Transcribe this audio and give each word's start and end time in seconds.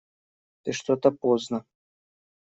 Ты 0.63 0.71
что-то 0.71 1.11
поздно. 1.11 1.63